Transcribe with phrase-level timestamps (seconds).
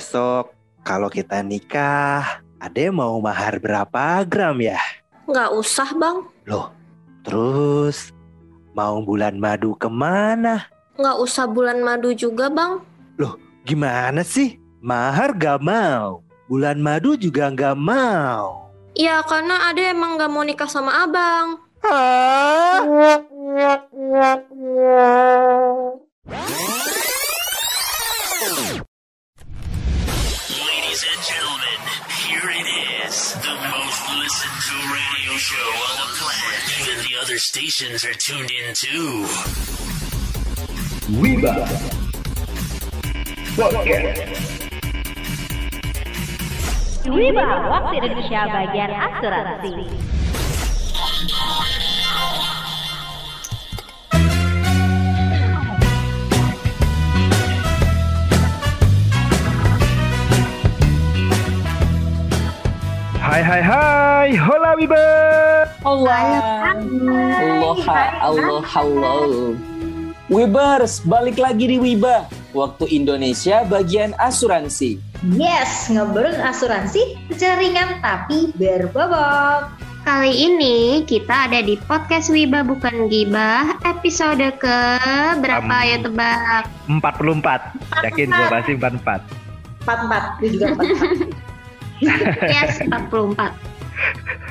[0.00, 4.80] besok kalau kita nikah, Ade mau mahar berapa gram ya?
[5.28, 6.24] Nggak usah, Bang.
[6.48, 6.72] Loh,
[7.20, 8.08] terus
[8.72, 10.64] mau bulan madu ke mana?
[10.96, 12.80] Nggak usah bulan madu juga, Bang.
[13.20, 13.36] Loh,
[13.68, 14.56] gimana sih?
[14.80, 18.72] Mahar gak mau, bulan madu juga gak mau.
[18.96, 21.60] Ya, karena Ade emang nggak mau nikah sama Abang.
[21.84, 23.20] Hah?
[30.90, 31.80] Ladies and gentlemen,
[32.26, 33.34] here it is.
[33.34, 36.80] The most listened to radio show on the planet.
[36.82, 39.22] Even the other stations are tuned in too.
[41.14, 41.62] Wiba
[43.54, 44.18] Podcast
[47.06, 49.86] Wiba, waktu Indonesia bagian asuransi.
[63.30, 65.06] Hai hai hai Hola Wiba
[65.86, 67.78] Allah, Allah,
[68.26, 69.54] Allah, halo.
[70.26, 72.26] Wibers, balik lagi di Wiba.
[72.50, 74.98] Waktu Indonesia bagian asuransi.
[75.38, 79.78] Yes, ngobrol asuransi secara ringan tapi berbobot.
[80.02, 84.78] Kali ini kita ada di podcast Wiba Bukan Gibah episode ke
[85.38, 86.66] berapa Am- ya tebak?
[86.90, 87.78] 44.
[88.10, 89.22] Yakin gue pasti 44.
[89.86, 91.46] Empat empat, gue juga empat empat.
[92.54, 93.36] Yes, 44.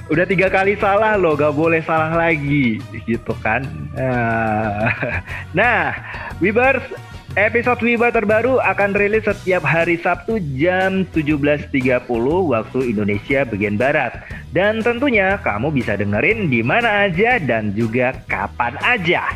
[0.09, 3.65] Udah tiga kali salah loh, gak boleh salah lagi gitu kan.
[3.97, 4.89] Ah.
[5.57, 5.97] Nah,
[6.37, 6.85] Wibers,
[7.37, 12.05] episode Wiba terbaru akan rilis setiap hari Sabtu jam 17.30
[12.49, 14.25] waktu Indonesia bagian Barat.
[14.49, 19.29] Dan tentunya kamu bisa dengerin di mana aja dan juga kapan aja.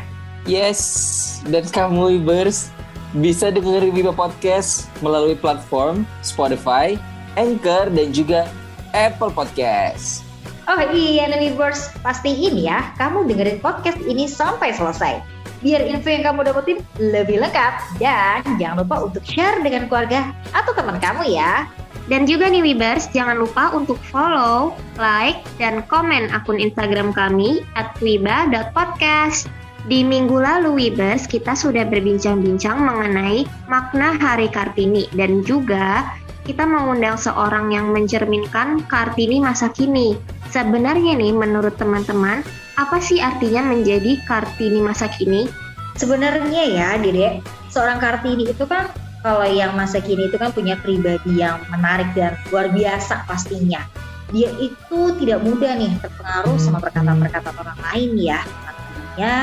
[0.44, 2.74] Yes, dan kamu Wibers
[3.14, 6.98] bisa dengerin Wiba Podcast melalui platform Spotify,
[7.34, 8.46] Anchor, dan juga
[8.94, 10.24] Apple Podcast.
[10.64, 15.20] Oh iya Weavers, pastiin ya kamu dengerin podcast ini sampai selesai.
[15.60, 20.72] Biar info yang kamu dapetin lebih lengkap dan jangan lupa untuk share dengan keluarga atau
[20.72, 21.68] teman kamu ya.
[22.08, 27.96] Dan juga nih Wibers, jangan lupa untuk follow, like, dan komen akun Instagram kami at
[28.04, 29.48] wiba.podcast.
[29.88, 36.08] Di minggu lalu Wibers, kita sudah berbincang-bincang mengenai makna Hari Kartini dan juga
[36.44, 40.16] kita mengundang seorang yang mencerminkan Kartini masa kini.
[40.52, 42.44] Sebenarnya nih menurut teman-teman,
[42.76, 45.48] apa sih artinya menjadi Kartini masa kini?
[45.96, 47.40] Sebenarnya ya Dede,
[47.72, 48.92] seorang Kartini itu kan
[49.24, 53.80] kalau yang masa kini itu kan punya pribadi yang menarik dan luar biasa pastinya.
[54.28, 58.40] Dia itu tidak mudah nih terpengaruh sama perkataan-perkataan orang lain ya.
[58.68, 59.34] Artinya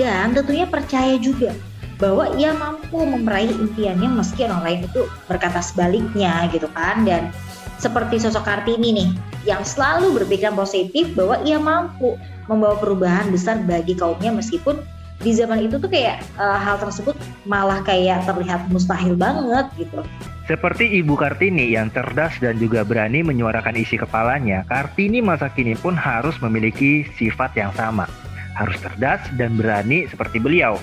[0.00, 1.52] dan tentunya percaya juga
[1.98, 7.34] bahwa ia mampu meraih impiannya meski orang lain itu berkata sebaliknya gitu kan dan
[7.78, 9.08] seperti sosok Kartini nih
[9.46, 12.18] yang selalu berpikiran positif bahwa ia mampu
[12.50, 14.78] membawa perubahan besar bagi kaumnya meskipun
[15.18, 20.02] di zaman itu tuh kayak eh, hal tersebut malah kayak terlihat mustahil banget gitu.
[20.48, 25.92] Seperti Ibu Kartini yang cerdas dan juga berani menyuarakan isi kepalanya, Kartini masa kini pun
[25.92, 28.08] harus memiliki sifat yang sama.
[28.56, 30.80] Harus cerdas dan berani seperti beliau.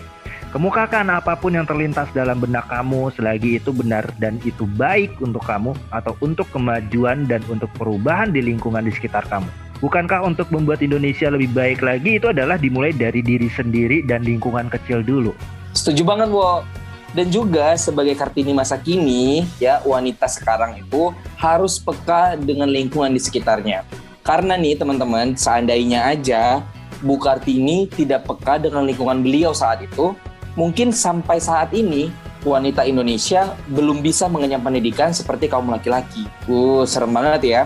[0.56, 5.44] Kemukakan apa pun yang terlintas dalam benak kamu selagi itu benar dan itu baik untuk
[5.44, 9.52] kamu atau untuk kemajuan dan untuk perubahan di lingkungan di sekitar kamu.
[9.84, 14.72] Bukankah untuk membuat Indonesia lebih baik lagi itu adalah dimulai dari diri sendiri dan lingkungan
[14.72, 15.36] kecil dulu?
[15.76, 16.64] Setuju banget, Wo.
[17.12, 23.20] Dan juga sebagai Kartini masa kini, ya wanita sekarang itu harus peka dengan lingkungan di
[23.20, 23.84] sekitarnya.
[24.24, 26.64] Karena nih teman-teman, seandainya aja
[27.04, 30.16] Bu Kartini tidak peka dengan lingkungan beliau saat itu,
[30.56, 32.10] mungkin sampai saat ini
[32.46, 36.28] wanita Indonesia belum bisa mengenyam pendidikan seperti kaum laki-laki.
[36.48, 37.62] Uh, serem banget ya.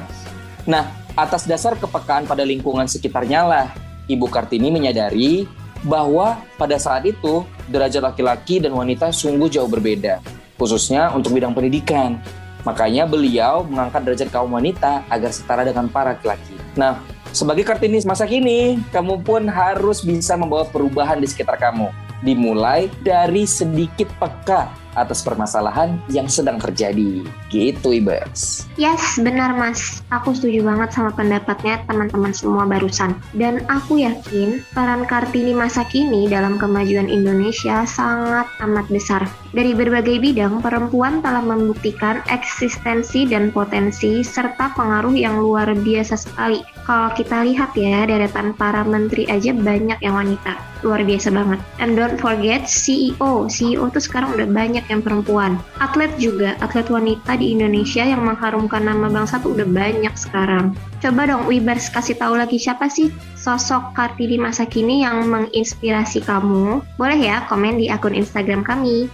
[0.66, 3.68] Nah, atas dasar kepekaan pada lingkungan sekitarnya lah,
[4.08, 5.46] Ibu Kartini menyadari
[5.84, 10.20] bahwa pada saat itu derajat laki-laki dan wanita sungguh jauh berbeda,
[10.60, 12.20] khususnya untuk bidang pendidikan.
[12.68, 16.56] Makanya beliau mengangkat derajat kaum wanita agar setara dengan para laki-laki.
[16.76, 17.00] Nah,
[17.32, 21.88] sebagai Kartini masa kini, kamu pun harus bisa membawa perubahan di sekitar kamu.
[22.22, 27.24] Dimulai dari sedikit peka atas permasalahan yang sedang terjadi.
[27.48, 28.68] Gitu, Ibas.
[28.76, 30.02] Yes, benar Mas.
[30.10, 33.16] Aku setuju banget sama pendapatnya teman-teman semua barusan.
[33.32, 39.24] Dan aku yakin peran Kartini masa kini dalam kemajuan Indonesia sangat amat besar.
[39.50, 46.62] Dari berbagai bidang, perempuan telah membuktikan eksistensi dan potensi serta pengaruh yang luar biasa sekali.
[46.86, 50.69] Kalau kita lihat ya, deretan para menteri aja banyak yang wanita.
[50.82, 51.60] Luar biasa banget.
[51.80, 53.48] And don't forget CEO.
[53.52, 55.60] CEO tuh sekarang udah banyak yang perempuan.
[55.84, 60.76] Atlet juga, atlet wanita di Indonesia yang mengharumkan nama bangsa tuh udah banyak sekarang.
[61.00, 63.08] Coba dong Wibers kasih tahu lagi siapa sih
[63.40, 66.84] sosok Kartini masa kini yang menginspirasi kamu?
[67.00, 69.08] Boleh ya komen di akun Instagram kami.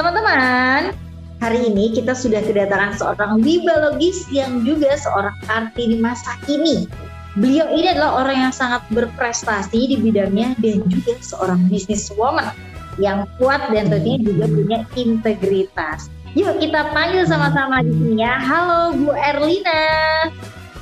[0.00, 0.96] Teman-teman,
[1.44, 6.88] hari ini kita sudah kedatangan seorang biologis yang juga seorang Kartini masa kini.
[7.38, 12.50] Beliau ini adalah orang yang sangat berprestasi di bidangnya dan juga seorang businesswoman
[12.98, 16.10] yang kuat dan tentunya juga punya integritas.
[16.34, 18.34] Yuk kita panggil sama-sama di sini ya.
[18.38, 19.82] Halo Bu Erlina.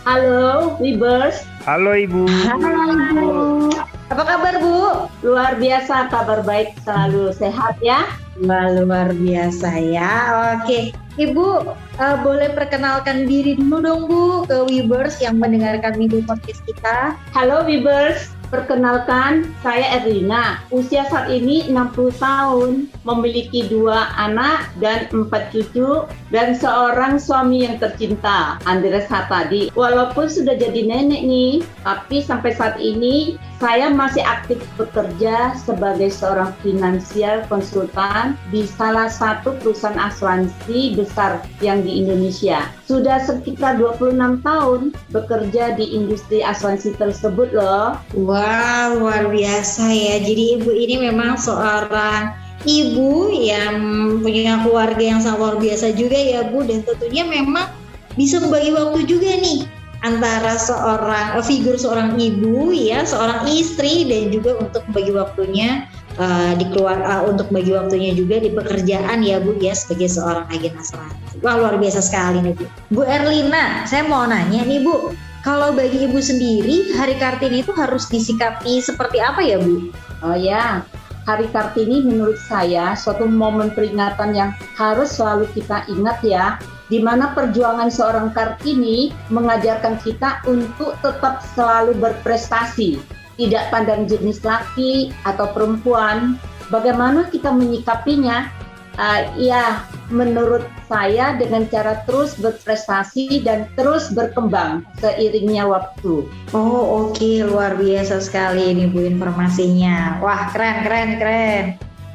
[0.09, 1.45] Halo, Wibers.
[1.69, 2.25] Halo Ibu.
[2.49, 3.69] Halo.
[4.09, 5.05] Apa kabar Bu?
[5.21, 8.09] Luar biasa, kabar baik selalu sehat ya.
[8.38, 10.14] Wah, luar biasa ya.
[10.55, 16.62] Oke, Ibu uh, boleh perkenalkan diri dulu dong Bu ke Wibers yang mendengarkan Minggu Podcast
[16.62, 17.19] kita.
[17.35, 20.61] Halo Wibers, perkenalkan saya Erlina.
[20.73, 27.81] Usia saat ini 60 tahun, memiliki dua anak dan empat cucu, dan seorang suami yang
[27.81, 29.73] tercinta, Andres Hatadi.
[29.73, 36.55] Walaupun sudah jadi nenek nih, tapi sampai saat ini saya masih aktif bekerja sebagai seorang
[36.62, 42.71] finansial konsultan di salah satu perusahaan asuransi besar yang di Indonesia.
[42.87, 47.99] Sudah sekitar 26 tahun bekerja di industri asuransi tersebut loh.
[48.38, 50.23] Wah, luar biasa ya.
[50.23, 53.75] Jadi ibu ini memang seorang ibu yang
[54.23, 57.67] punya keluarga yang sangat luar biasa juga ya Bu dan tentunya memang
[58.14, 59.67] bisa membagi waktu juga nih
[60.06, 65.90] antara seorang uh, figur seorang ibu ya seorang istri dan juga untuk bagi waktunya
[66.23, 70.46] uh, di keluar uh, untuk bagi waktunya juga di pekerjaan ya Bu ya sebagai seorang
[70.55, 71.43] agen asuransi.
[71.43, 72.64] Wah luar biasa sekali nih Bu.
[72.94, 75.14] Bu Erlina, saya mau nanya nih Bu,
[75.49, 79.89] kalau bagi Ibu sendiri Hari Kartini itu harus disikapi seperti apa ya Bu?
[80.21, 80.85] Oh ya,
[81.25, 86.61] Hari Kartini menurut saya suatu momen peringatan yang harus selalu kita ingat ya
[86.93, 93.00] di mana perjuangan seorang Kartini mengajarkan kita untuk tetap selalu berprestasi,
[93.41, 96.37] tidak pandang jenis laki atau perempuan.
[96.69, 98.53] Bagaimana kita menyikapinya?
[98.99, 106.27] Uh, ya, menurut saya dengan cara terus berprestasi dan terus berkembang seiringnya waktu.
[106.50, 107.47] Oh oke, okay.
[107.47, 110.19] luar biasa sekali ini Bu informasinya.
[110.19, 111.65] Wah keren, keren, keren.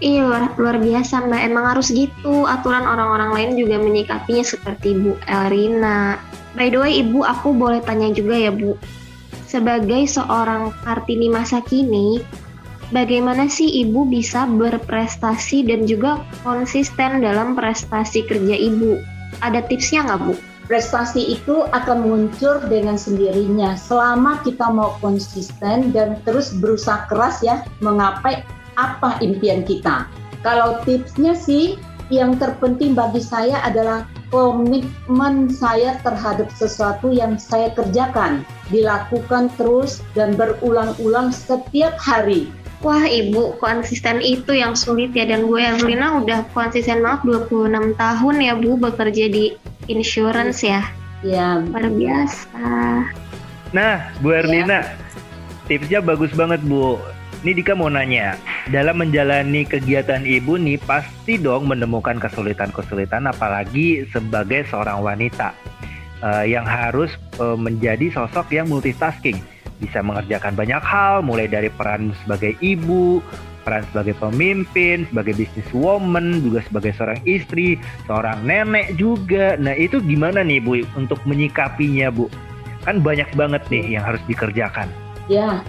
[0.03, 5.15] Iya luar, luar biasa mbak, emang harus gitu aturan orang-orang lain juga menyikapinya seperti Bu
[5.31, 6.19] Elrina.
[6.59, 8.75] By the way ibu aku boleh tanya juga ya Bu,
[9.47, 12.19] sebagai seorang Kartini masa kini,
[12.93, 19.01] bagaimana sih ibu bisa berprestasi dan juga konsisten dalam prestasi kerja ibu?
[19.41, 20.33] Ada tipsnya nggak Bu?
[20.63, 27.67] Prestasi itu akan muncul dengan sendirinya selama kita mau konsisten dan terus berusaha keras ya
[27.83, 28.45] menggapai
[28.79, 30.07] apa impian kita.
[30.39, 31.75] Kalau tipsnya sih
[32.07, 40.33] yang terpenting bagi saya adalah komitmen saya terhadap sesuatu yang saya kerjakan, dilakukan terus dan
[40.33, 42.49] berulang-ulang setiap hari.
[42.83, 47.95] Wah ibu, konsisten itu yang sulit ya dan gue yang Lina udah konsisten banget 26
[47.95, 49.55] tahun ya bu bekerja di
[49.87, 50.83] insurance ya.
[51.23, 51.63] Ya.
[51.63, 52.67] Luar biasa.
[53.71, 54.91] Nah, Bu Erlina, ya.
[55.71, 56.99] tipsnya bagus banget Bu.
[57.43, 58.35] Ini Dika mau nanya,
[58.71, 65.51] dalam menjalani kegiatan ibu nih pasti dong menemukan kesulitan-kesulitan apalagi sebagai seorang wanita
[66.23, 67.11] uh, yang harus
[67.43, 69.43] uh, menjadi sosok yang multitasking,
[69.81, 73.23] bisa mengerjakan banyak hal mulai dari peran sebagai ibu,
[73.63, 79.55] peran sebagai pemimpin, sebagai businesswoman, juga sebagai seorang istri, seorang nenek juga.
[79.57, 82.27] Nah, itu gimana nih Bu untuk menyikapinya, Bu?
[82.83, 84.91] Kan banyak banget nih yang harus dikerjakan.
[85.31, 85.63] Ya,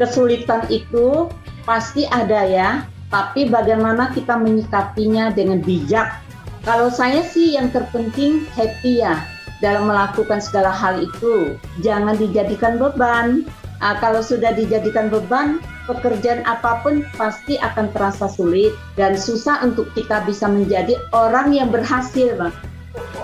[0.00, 1.28] kesulitan itu
[1.68, 6.24] pasti ada ya, tapi bagaimana kita menyikapinya dengan bijak.
[6.64, 9.33] Kalau saya sih yang terpenting happy ya
[9.64, 11.56] dalam melakukan segala hal itu.
[11.80, 13.48] Jangan dijadikan beban.
[13.80, 19.88] Nah, kalau sudah dijadikan beban, pekerjaan apa pun pasti akan terasa sulit dan susah untuk
[19.96, 22.52] kita bisa menjadi orang yang berhasil, Bang.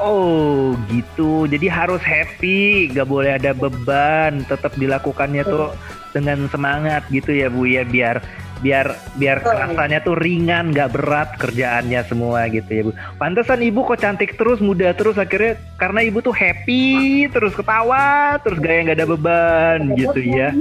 [0.00, 5.70] Oh gitu, jadi harus happy, gak boleh ada beban, tetap dilakukannya tuh
[6.10, 8.18] dengan semangat gitu ya Bu ya biar
[8.60, 12.92] biar biar rasanya tuh ringan nggak berat kerjaannya semua gitu ya Bu.
[13.16, 18.60] Pantesan Ibu kok cantik terus muda terus akhirnya karena Ibu tuh happy terus ketawa terus
[18.60, 20.52] gaya nggak ada beban gitu ya.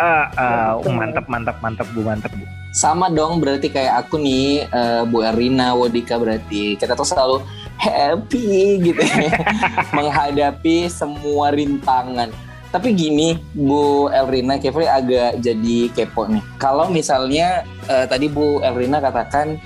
[0.00, 2.44] Ah, ah mantap mantap mantap Bu mantap Bu.
[2.74, 7.36] Sama dong berarti kayak aku nih uh, Bu Erina Wodika berarti kita tuh selalu
[7.78, 9.30] happy gitu ya
[9.96, 12.30] menghadapi semua rintangan
[12.74, 16.42] Tapi gini, Bu Elrina, Kevri agak jadi kepo nih.
[16.58, 19.62] Kalau misalnya uh, tadi Bu Elrina katakan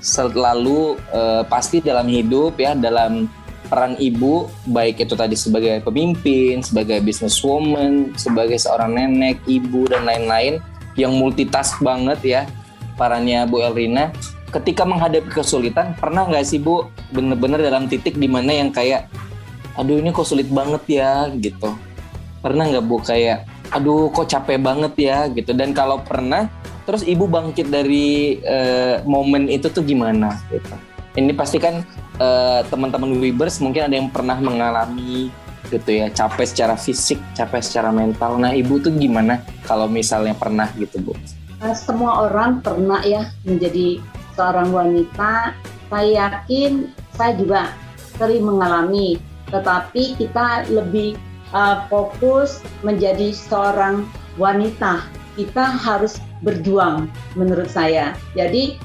[0.00, 3.28] selalu uh, pasti dalam hidup ya, dalam
[3.68, 10.56] peran ibu, baik itu tadi sebagai pemimpin, sebagai businesswoman, sebagai seorang nenek, ibu, dan lain-lain,
[10.96, 12.42] yang multitask banget ya,
[12.96, 14.16] perannya Bu Elrina.
[14.48, 19.12] Ketika menghadapi kesulitan, pernah nggak sih Bu bener-bener dalam titik di mana yang kayak
[19.76, 21.76] aduh ini kok sulit banget ya gitu
[22.46, 23.02] pernah nggak bu?
[23.02, 25.50] Kayak aduh kok capek banget ya gitu.
[25.50, 26.46] Dan kalau pernah
[26.86, 30.70] terus ibu bangkit dari uh, momen itu tuh gimana gitu.
[31.18, 31.82] Ini pasti kan
[32.22, 35.34] uh, teman-teman Webers mungkin ada yang pernah mengalami
[35.66, 38.38] gitu ya capek secara fisik capek secara mental.
[38.38, 41.12] Nah ibu tuh gimana kalau misalnya pernah gitu bu?
[41.66, 43.98] Eh, semua orang pernah ya menjadi
[44.38, 45.56] seorang wanita.
[45.90, 46.86] Saya yakin
[47.16, 47.74] saya juga
[48.14, 49.18] sering mengalami.
[49.50, 51.14] Tetapi kita lebih
[51.52, 54.08] uh, fokus menjadi seorang
[54.40, 55.04] wanita.
[55.36, 58.16] Kita harus berjuang menurut saya.
[58.32, 58.80] Jadi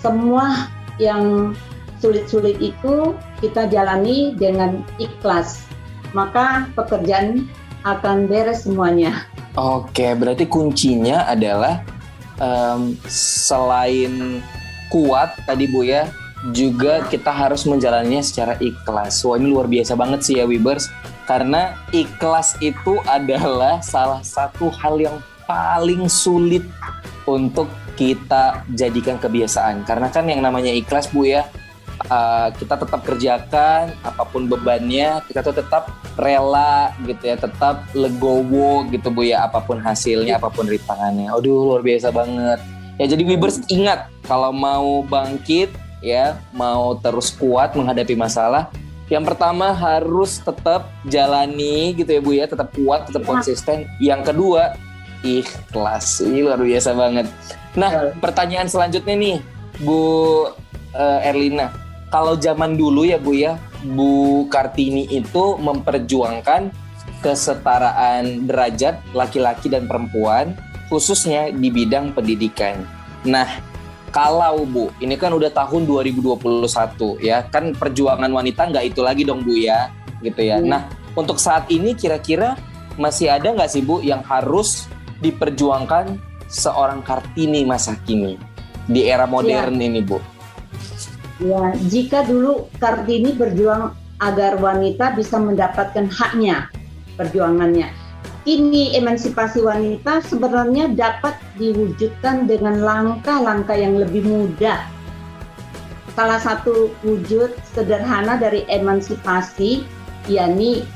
[0.00, 1.52] semua yang
[2.00, 3.12] sulit-sulit itu
[3.44, 5.68] kita jalani dengan ikhlas.
[6.16, 7.44] Maka pekerjaan
[7.84, 9.28] akan beres semuanya.
[9.56, 11.84] Oke, berarti kuncinya adalah
[12.40, 14.40] um, selain
[14.88, 16.08] kuat tadi Bu ya,
[16.52, 19.24] juga kita harus menjalannya secara ikhlas.
[19.24, 20.92] Wah ini luar biasa banget sih ya Wibers.
[21.26, 26.62] Karena ikhlas itu adalah salah satu hal yang paling sulit
[27.26, 27.66] untuk
[27.98, 29.82] kita jadikan kebiasaan.
[29.82, 31.50] Karena kan yang namanya ikhlas Bu ya,
[32.06, 38.86] uh, kita tetap kerjakan apa pun bebannya, kita tuh tetap rela gitu ya, tetap legowo
[38.94, 41.34] gitu Bu ya, apa pun hasilnya, apa pun rintangannya.
[41.34, 42.62] Aduh luar biasa banget.
[42.96, 45.68] Ya jadi Wibers ingat kalau mau bangkit
[46.00, 48.72] ya mau terus kuat menghadapi masalah
[49.06, 52.44] yang pertama harus tetap jalani gitu ya Bu ya.
[52.50, 53.30] Tetap kuat tetap iya.
[53.30, 53.78] konsisten.
[54.02, 54.74] Yang kedua
[55.22, 56.22] ikhlas.
[56.22, 57.26] Ini luar biasa banget.
[57.78, 59.36] Nah pertanyaan selanjutnya nih
[59.78, 60.02] Bu
[60.94, 61.70] uh, Erlina.
[62.10, 66.74] Kalau zaman dulu ya Bu ya Bu Kartini itu memperjuangkan
[67.22, 70.54] kesetaraan derajat laki-laki dan perempuan
[70.90, 72.82] khususnya di bidang pendidikan.
[73.26, 73.46] Nah
[74.16, 79.44] kalau Bu, ini kan udah tahun 2021 ya, kan perjuangan wanita nggak itu lagi dong
[79.44, 79.92] Bu ya,
[80.24, 80.56] gitu ya.
[80.56, 80.72] Hmm.
[80.72, 80.82] Nah,
[81.12, 82.56] untuk saat ini kira-kira
[82.96, 84.88] masih ada nggak sih Bu yang harus
[85.20, 86.16] diperjuangkan
[86.48, 88.40] seorang Kartini masa kini
[88.88, 89.84] di era modern ya.
[89.84, 90.16] ini Bu?
[91.36, 96.72] Ya, jika dulu Kartini berjuang agar wanita bisa mendapatkan haknya,
[97.20, 98.05] perjuangannya
[98.46, 104.86] ini emansipasi wanita sebenarnya dapat diwujudkan dengan langkah-langkah yang lebih mudah.
[106.14, 109.84] Salah satu wujud sederhana dari emansipasi
[110.30, 110.86] yakni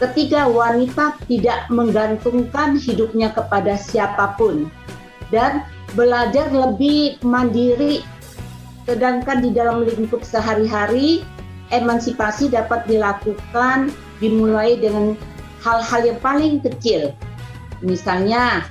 [0.00, 4.72] ketika wanita tidak menggantungkan hidupnya kepada siapa pun
[5.28, 8.00] dan belajar lebih mandiri
[8.88, 11.20] sedangkan di dalam lingkup sehari-hari
[11.68, 15.14] emansipasi dapat dilakukan dimulai dengan
[15.60, 17.12] hal-hal yang paling kecil.
[17.80, 18.68] Misalnya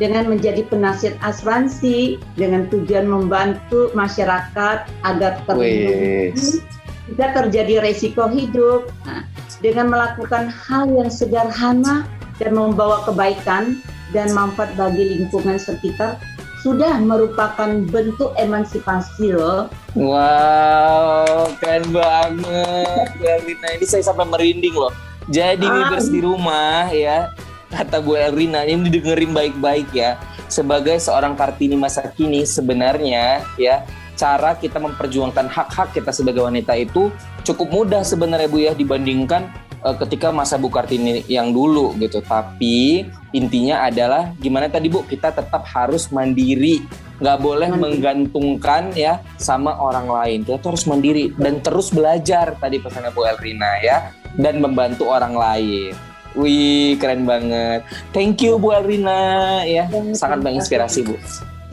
[0.00, 6.64] dengan menjadi penasihat asuransi dengan tujuan membantu masyarakat agar terlindungi
[7.12, 8.88] jika terjadi resiko hidup.
[9.04, 9.28] Nah,
[9.60, 12.08] dengan melakukan hal yang sederhana
[12.40, 13.84] dan membawa kebaikan
[14.16, 16.16] dan manfaat bagi lingkungan sekitar
[16.64, 19.68] sudah merupakan bentuk emansipasi loh.
[19.96, 23.04] Wow, keren banget.
[23.20, 25.72] Nah, ini saya sampai merinding loh jadi ah.
[25.86, 27.30] Wibers di rumah ya,
[27.70, 30.18] kata Bu Elrina, ini didengerin baik-baik ya.
[30.50, 33.86] Sebagai seorang Kartini masa kini sebenarnya ya,
[34.18, 37.14] cara kita memperjuangkan hak-hak kita sebagai wanita itu
[37.46, 39.46] cukup mudah sebenarnya Bu ya dibandingkan
[39.86, 42.18] uh, ketika masa Bu Kartini yang dulu gitu.
[42.26, 46.82] Tapi intinya adalah gimana tadi Bu, kita tetap harus mandiri
[47.20, 47.82] nggak boleh mandiri.
[47.84, 53.28] menggantungkan ya sama orang lain kita tuh harus mandiri dan terus belajar tadi pesannya Bu
[53.28, 54.10] Elrina ya
[54.40, 55.92] dan membantu orang lain.
[56.38, 57.82] Wih, keren banget.
[58.14, 59.90] Thank you Bu Alrina ya.
[60.14, 61.18] Sangat menginspirasi Bu.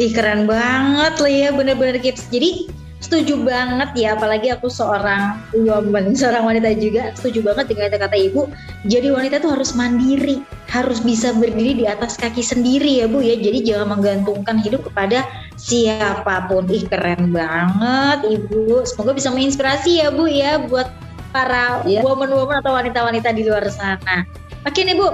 [0.01, 2.25] Ih, keren banget loh ya, bener-bener kids.
[2.33, 2.65] Jadi
[2.97, 8.49] setuju banget ya, apalagi aku seorang woman, seorang wanita juga setuju banget dengan kata-kata ibu.
[8.89, 13.39] Jadi wanita tuh harus mandiri, harus bisa berdiri di atas kaki sendiri ya bu ya.
[13.39, 15.23] Jadi jangan menggantungkan hidup kepada
[15.55, 16.67] siapa pun.
[16.67, 18.83] Ih keren banget ibu.
[18.83, 20.91] Semoga bisa menginspirasi ya bu ya buat
[21.31, 22.03] para yeah.
[22.03, 24.23] woman-woman atau wanita-wanita di luar sana.
[24.65, 25.07] Oke nih Bu,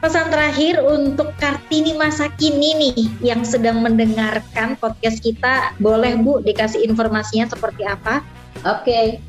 [0.00, 6.84] pesan terakhir untuk Kartini masa kini nih yang sedang mendengarkan podcast kita, boleh Bu dikasih
[6.84, 8.24] informasinya seperti apa?
[8.64, 9.20] Oke,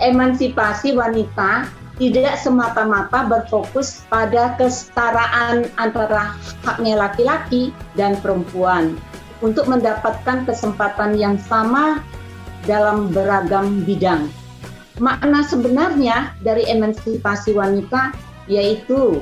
[0.00, 1.68] emansipasi wanita
[2.00, 6.32] tidak semata-mata berfokus pada kesetaraan antara
[6.64, 8.96] haknya laki-laki dan perempuan
[9.44, 12.00] untuk mendapatkan kesempatan yang sama
[12.64, 14.30] dalam beragam bidang.
[15.02, 18.14] Makna sebenarnya dari emansipasi wanita
[18.46, 19.20] yaitu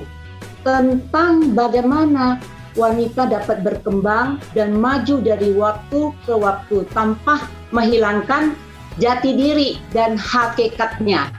[0.62, 2.36] tentang bagaimana
[2.76, 8.54] wanita dapat berkembang dan maju dari waktu ke waktu tanpa menghilangkan
[9.00, 11.32] jati diri dan hakikatnya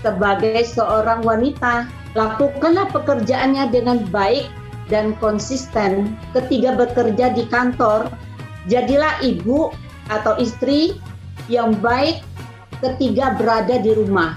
[0.00, 4.46] sebagai seorang wanita, lakukanlah pekerjaannya dengan baik
[4.88, 8.08] dan konsisten ketika bekerja di kantor.
[8.68, 9.72] Jadilah ibu
[10.12, 11.00] atau istri
[11.48, 12.20] yang baik
[12.84, 14.36] ketika berada di rumah.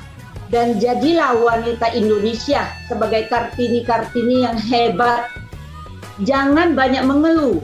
[0.51, 5.31] Dan jadilah wanita Indonesia sebagai Kartini-Kartini yang hebat.
[6.27, 7.63] Jangan banyak mengeluh,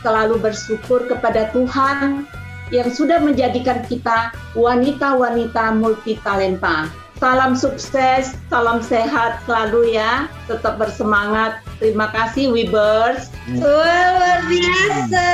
[0.00, 2.24] selalu bersyukur kepada Tuhan
[2.72, 6.88] yang sudah menjadikan kita wanita-wanita multi talenta.
[7.22, 10.26] Salam sukses, salam sehat selalu ya.
[10.50, 11.62] Tetap bersemangat.
[11.78, 13.30] Terima kasih Webers.
[13.62, 15.26] Wah, luar biasa.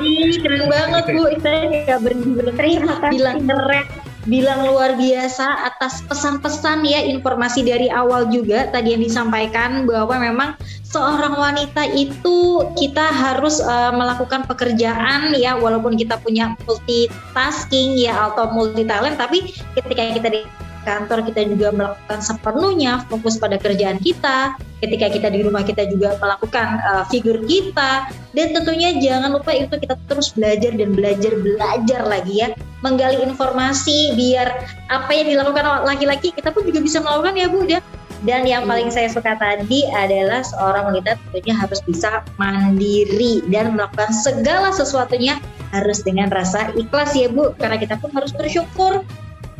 [0.00, 1.28] Ini keren banget Bu.
[1.44, 3.12] Saya nggak berhenti Terima kasih.
[3.12, 3.84] bilang keren
[4.24, 10.50] bilang luar biasa atas pesan-pesan ya informasi dari awal juga tadi yang disampaikan bahwa memang
[10.84, 18.52] seorang wanita itu kita harus uh, melakukan pekerjaan ya walaupun kita punya multitasking ya atau
[18.52, 24.58] multi talent tapi ketika kita di kantor kita juga melakukan sepenuhnya fokus pada kerjaan kita.
[24.78, 28.06] Ketika kita di rumah kita juga melakukan uh, figur kita.
[28.36, 32.48] Dan tentunya jangan lupa itu kita terus belajar dan belajar belajar lagi ya.
[32.86, 34.46] Menggali informasi biar
[34.92, 37.80] apa yang dilakukan laki-laki kita pun juga bisa melakukan ya Bu ya.
[38.26, 44.10] Dan yang paling saya suka tadi adalah seorang wanita tentunya harus bisa mandiri dan melakukan
[44.10, 45.38] segala sesuatunya
[45.70, 47.54] harus dengan rasa ikhlas ya Bu.
[47.58, 49.06] Karena kita pun harus bersyukur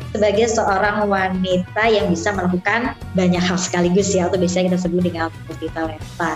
[0.09, 5.29] sebagai seorang wanita yang bisa melakukan banyak hal sekaligus ya atau biasanya kita sebut dengan
[5.45, 6.31] multi talenta.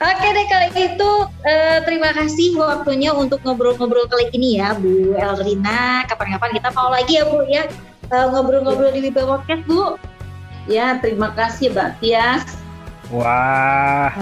[0.00, 1.10] Oke deh kalau itu
[1.44, 6.08] eh, terima kasih waktunya untuk ngobrol-ngobrol kali ini ya Bu Elrina.
[6.08, 7.68] Kapan-kapan kita mau lagi ya Bu ya
[8.08, 10.00] eh, ngobrol-ngobrol di Wibawa Podcast Bu.
[10.68, 12.44] Ya, terima kasih Mbak Tias.
[13.08, 14.12] Wah,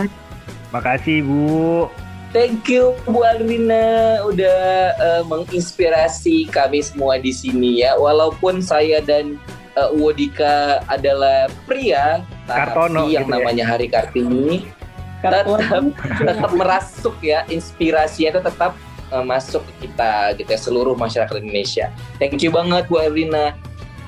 [0.70, 1.90] makasih Bu.
[2.34, 4.58] Thank you Bu Alrina udah
[4.98, 7.96] uh, menginspirasi kami semua di sini ya.
[7.96, 9.40] Walaupun saya dan
[9.78, 13.36] uh, Wodika adalah pria, Kartono tapi yang gitu ya.
[13.40, 14.68] namanya Hari Kartini
[15.24, 15.48] tetap
[16.22, 18.72] tetap merasuk ya inspirasinya itu tetap
[19.10, 21.90] uh, masuk ke kita gitu ya seluruh masyarakat Indonesia.
[22.20, 23.56] Thank you banget Bu Alrina.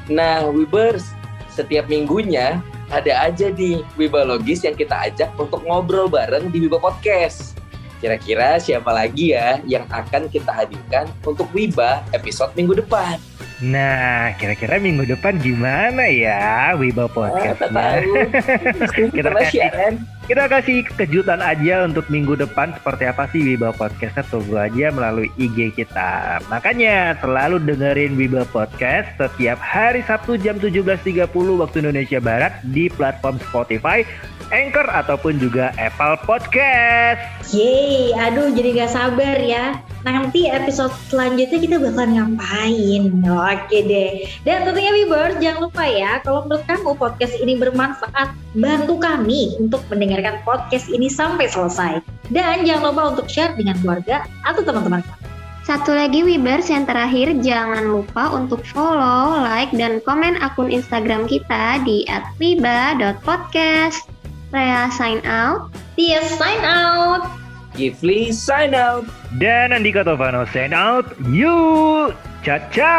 [0.08, 1.12] Nah, Wibers,
[1.52, 7.57] setiap minggunya ada aja di Wibalogis yang kita ajak untuk ngobrol bareng di Wiba Podcast.
[7.98, 13.18] Kira-kira siapa lagi ya yang akan kita hadirkan untuk Wiba episode minggu depan?
[13.58, 17.58] Nah, kira-kira minggu depan gimana ya Wiba Ah, Podcast?
[17.58, 18.14] tahu.
[19.18, 20.17] Kita kasih-.
[20.28, 25.32] Kita kasih kejutan aja untuk minggu depan seperti apa sih Wiba Podcastnya tunggu aja melalui
[25.40, 26.36] IG kita.
[26.52, 33.40] Makanya selalu dengerin Wiba Podcast setiap hari Sabtu jam 17.30 waktu Indonesia Barat di platform
[33.40, 34.04] Spotify,
[34.52, 37.24] Anchor ataupun juga Apple Podcast.
[37.48, 39.80] Yeay, aduh jadi gak sabar ya.
[40.04, 43.02] Nanti episode selanjutnya kita bakalan ngapain?
[43.28, 44.24] Oke deh.
[44.46, 49.84] Dan tentunya Wibers, jangan lupa ya, kalau menurut kamu podcast ini bermanfaat, bantu kami untuk
[50.18, 52.02] mendengarkan podcast ini sampai selesai.
[52.34, 55.16] Dan jangan lupa untuk share dengan keluarga atau teman-teman kamu.
[55.62, 61.78] Satu lagi Wibers yang terakhir jangan lupa untuk follow, like, dan komen akun Instagram kita
[61.86, 62.02] di
[62.42, 64.10] @wiba.podcast.
[64.50, 65.70] Saya sign out.
[65.94, 67.28] Tia sign out.
[67.76, 69.06] Gifli sign out.
[69.36, 71.14] Dan Andika Tovano sign out.
[71.28, 72.96] You, caca.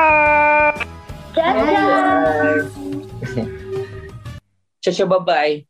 [1.34, 2.70] Bye.
[4.80, 5.69] Caca bye-bye.